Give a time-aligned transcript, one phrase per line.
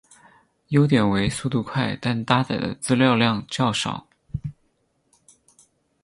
[0.69, 4.07] 优点为速度快但搭载的资料量较少。